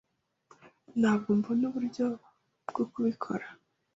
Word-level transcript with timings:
Ntabwo 0.99 1.29
mbona 1.39 1.63
uburyo 1.69 2.05
bwo 2.69 2.83
kubikora. 2.91 3.45